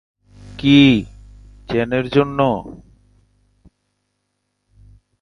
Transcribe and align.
কী, 0.57 1.05
জেনের 1.69 2.09
জন্য? 2.09 2.39